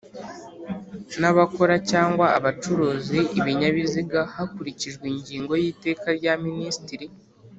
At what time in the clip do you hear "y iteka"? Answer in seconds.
5.61-6.07